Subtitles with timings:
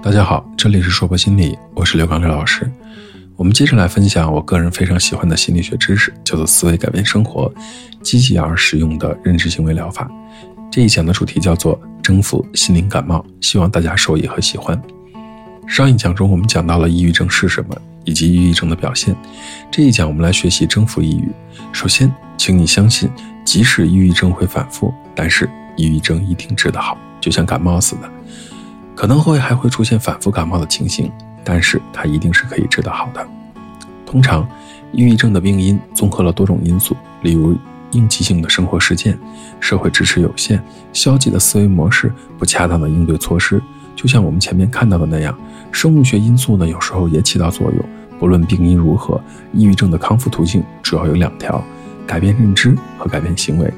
[0.00, 2.70] 大家好，这里是说博心理，我是刘刚刘老师。
[3.34, 7.52] 我们接着来分享我个人非常喜欢的心理学知识，叫做思维改变生活，
[8.00, 10.08] 积极而实用的认知行为疗法。
[10.70, 14.80] 这一讲的主题叫做征服心灵感冒，希望大家受益和喜欢。
[15.66, 19.16] 上一讲中我们讲到了抑郁症是什么，以及抑郁症的表现。
[19.68, 21.28] 这一讲我们来学习征服抑郁。
[21.72, 23.10] 首先，请你相信，
[23.44, 28.08] 即使抑郁症会反复，但是抑郁症一定治得好，就像感冒似的。
[28.98, 31.08] 可能会还会出现反复感冒的情形，
[31.44, 33.24] 但是它一定是可以治得好的。
[34.04, 34.44] 通常，
[34.90, 37.56] 抑郁症的病因综合了多种因素，例如
[37.92, 39.16] 应激性的生活事件、
[39.60, 40.60] 社会支持有限、
[40.92, 43.62] 消极的思维模式、不恰当的应对措施。
[43.94, 45.32] 就像我们前面看到的那样，
[45.70, 47.84] 生物学因素呢，有时候也起到作用。
[48.18, 49.22] 不论病因如何，
[49.52, 51.62] 抑郁症的康复途径主要有两条：
[52.04, 53.72] 改变认知和改变行为。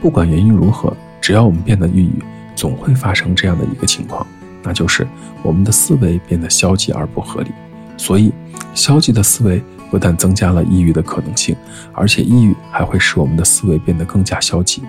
[0.00, 2.22] 不管原因如何，只要我们变得抑郁，
[2.54, 4.24] 总会发生这样的一个情况。
[4.62, 5.06] 那就是
[5.42, 7.50] 我们的思维变得消极而不合理，
[7.96, 8.32] 所以
[8.74, 11.54] 消极的思维不但增加了抑郁的可能性，
[11.92, 14.82] 而且抑郁还会使我们的思维变得更加消极。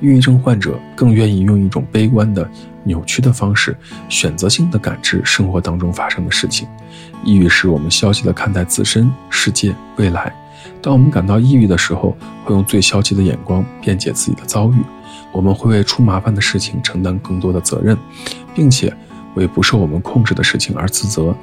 [0.00, 2.46] 抑郁症患者更愿意用一种悲观的、
[2.84, 3.74] 扭曲的方式，
[4.10, 6.68] 选择性的感知生活当中发生的事情。
[7.24, 10.30] 抑郁使我们消极的看待自身、世界、未来。
[10.82, 14.74] 当我们感到抑郁的时候，会用最消极的眼光辩解自己的遭遇。
[15.32, 17.96] 我们会为出麻烦的事情承担更多的责任，
[18.54, 18.94] 并且
[19.36, 21.34] 为不受我们控制的事情而自责。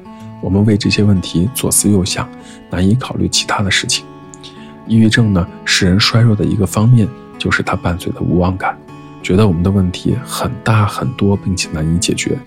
[0.42, 2.28] 我们为这些问题左思右想，
[2.70, 4.06] 难以考虑其他的事情。
[4.86, 7.08] 抑郁症呢，使人衰弱的一个方面
[7.40, 8.78] 就是它伴随的无望感，
[9.22, 12.38] 觉得我们的问题很大很多，并且难以解决。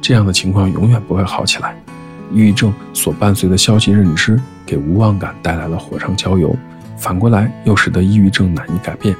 [0.00, 1.76] 这样的情况永远不会好起来。
[2.32, 6.56] 抑郁症所伴随的消极认知，给无望感带来了火上浇油，
[6.96, 9.14] 反过来又使得抑郁症难以改变。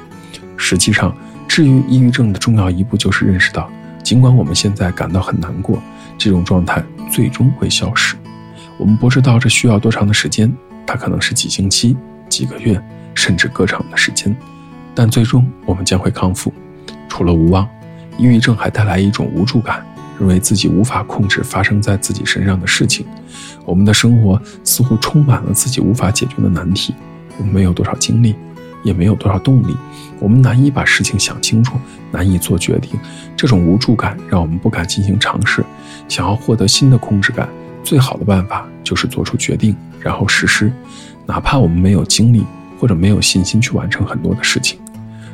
[0.57, 1.15] 实际上，
[1.47, 3.69] 治愈抑郁症的重要一步就是认识到，
[4.09, 5.79] 尽管我们现在感到很难过，
[6.17, 8.15] 这种状态最终会消失。
[8.79, 10.51] 我们不知道这需要多长的时间，
[10.83, 11.95] 它可能是几星期、
[12.27, 14.35] 几个月，甚至更长的时间，
[14.95, 16.51] 但最终我们将会康复。
[17.07, 17.69] 除了无望，
[18.17, 19.85] 抑郁症还带来一种无助感，
[20.17, 23.05] 认为自己无法控制发生在自己身上的事情。
[23.63, 26.95] 我们的生活似乎充满了自己无法解决的难题，
[27.37, 28.33] 我们没有多少精力。
[28.83, 29.75] 也没有多少动力，
[30.19, 31.77] 我们难以把事情想清楚，
[32.11, 32.99] 难以做决定。
[33.35, 35.63] 这种无助感让我们不敢进行尝试。
[36.07, 37.47] 想要获得新的控制感，
[37.83, 40.71] 最好的办法就是做出决定，然后实施。
[41.25, 42.43] 哪怕我们没有精力
[42.79, 44.79] 或者没有信心去完成很多的事情，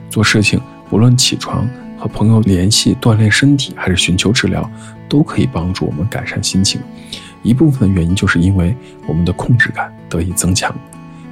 [0.09, 1.67] 做事情不论起床、
[1.97, 4.69] 和朋友联系、锻炼身体，还是寻求治疗，
[5.07, 6.81] 都可以帮助我们改善心情。
[7.43, 8.75] 一部分的原因就是因为
[9.07, 10.75] 我们的控制感得以增强。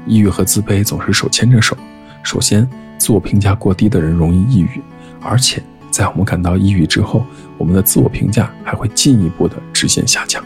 [0.06, 1.76] 抑郁和自卑总是手牵着手。
[2.24, 2.68] 首先，
[2.98, 4.82] 自我评价过低的人容易抑郁，
[5.22, 5.62] 而且
[5.92, 7.26] 在我们感到抑郁之后，
[7.58, 10.44] 我们的自我评价还会进一步的直线下降。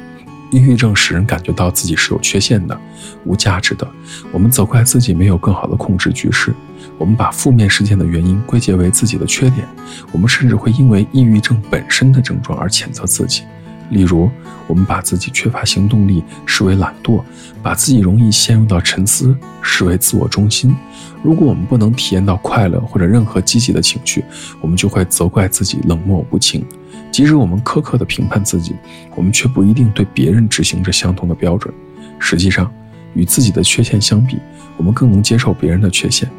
[0.49, 2.79] 抑郁症使人感觉到自己是有缺陷的、
[3.25, 3.85] 无价值的。
[4.31, 6.53] 我们责怪自己没有更好的控制局势，
[6.97, 9.67] 我们把负面事件的原因归结为自己的缺点，
[10.11, 13.43] 我们甚至会因为抑郁症本身的症状而谴责自己。
[13.89, 14.29] 例如，
[14.67, 17.21] 我们把自己缺乏行动力视为懒惰，
[17.61, 20.75] 把自己容易陷入到沉思视为自我中心。
[21.23, 24.23] 如果我们不能体验到快乐或者任何积极的情绪，
[24.61, 26.65] 我们就会责怪自己冷漠无情。
[27.11, 28.75] 即使我们苛刻地评判自己，
[29.15, 31.73] 我们却不一定对别人执行着相同的标准。
[32.19, 32.71] 实际上，
[33.13, 34.37] 与自己的缺陷相比，
[34.77, 36.29] 我们更能接受别人的缺陷。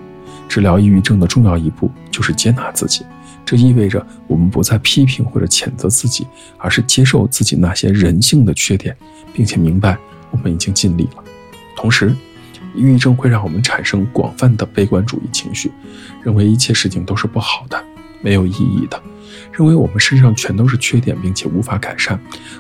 [0.49, 3.05] 治疗抑郁症的重要一步就是接纳自己。
[3.45, 6.27] 这意味着我们不再批评或者谴责自己，
[6.59, 8.97] 而是接受自己那些人性的缺点，
[9.35, 9.99] 并且明白
[10.31, 11.25] 我们已经尽力了。
[11.75, 12.15] 同时，
[12.75, 15.71] 抑郁症会让我们产生广泛的悲观主义情绪，
[16.23, 17.83] 认为一切事情都是不好的、
[18.21, 19.01] 没有意义的，
[19.53, 22.19] 认为我们身上全都是缺点，并且无法改善。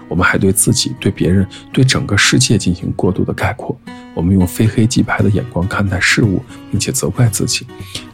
[0.08, 3.78] 我们还对自己、对别人、对整个世界进行过度的概括。
[4.14, 7.66] 我们用非黑即白的眼光看待事物，并且责怪自己，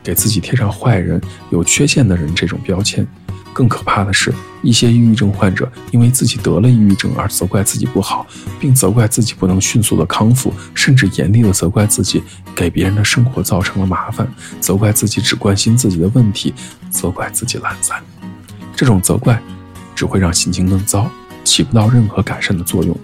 [0.03, 3.07] 给自己贴上坏人、有缺陷的人这种标签。
[3.55, 8.27] 更可怕的是，一些抑郁症患者因为自己得了抑郁症而责怪自己不好，
[8.61, 12.23] 并责怪自己不能迅速的康复，甚至严厉的责怪自己
[12.55, 14.29] 给别人的生活造成了麻烦，
[14.61, 16.53] 责怪自己只关心自己的问题，
[16.91, 18.03] 责怪自己懒散。
[18.77, 19.41] 这种责怪
[19.95, 21.11] 只会让心情更糟，
[21.45, 22.95] 起不到任何改善的作用。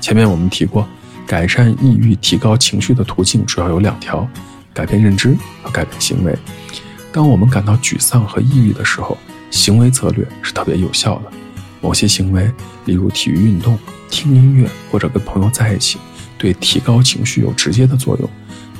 [0.00, 0.86] 前面我们提过。
[1.26, 4.28] 改善抑郁、提高情绪的途径主要有两条：
[4.74, 6.36] 改变认知和改变行为。
[7.10, 9.16] 当我们感到沮丧和抑郁的时候，
[9.54, 11.30] 行为策略是特别有效的。
[11.80, 12.50] 某些行为，
[12.86, 13.78] 例如体育运动、
[14.10, 15.96] 听音乐或者跟朋友在一起，
[16.36, 18.28] 对提高情绪有直接的作用。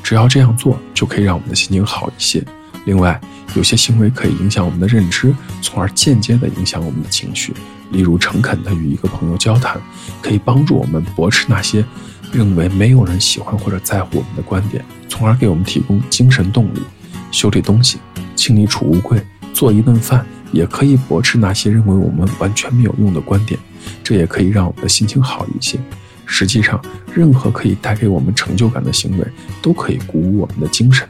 [0.02, 2.44] 只要这样做，就可以让我们的心情好一些。
[2.86, 3.18] 另外，
[3.54, 5.32] 有些行为可以影响我们的认知，
[5.62, 7.54] 从而间接地影响我们的情绪。
[7.92, 9.80] 例如，诚恳地与一个朋友交谈，
[10.20, 11.84] 可以帮助我们驳斥那些
[12.32, 16.82] 认为没有人喜欢或者在乎我们的观点，从而给我们提供精神动力。
[17.30, 17.98] 修理东西、
[18.34, 23.58] 清理储物柜、做一顿饭，也可以驳斥那些认为我们完全没有用的观点。
[24.02, 25.78] 这也可以让我们的心情好一些。
[26.24, 26.80] 实际上，
[27.12, 29.26] 任何可以带给我们成就感的行为，
[29.60, 31.06] 都可以鼓舞我们的精神。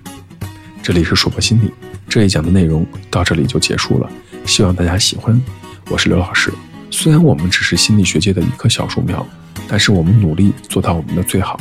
[0.82, 1.70] 这里是说破心理，
[2.08, 4.11] 这一讲的内容到这里就结束了，
[4.44, 5.41] 希望大家喜欢。
[5.88, 6.52] 我是刘老师。
[6.91, 9.25] 虽然我们只是心理学界的一棵小树苗，
[9.69, 11.61] 但是我们努力做到我们的最好，